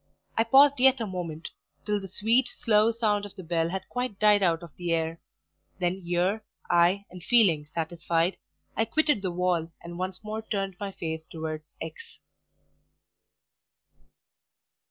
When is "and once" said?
9.83-10.23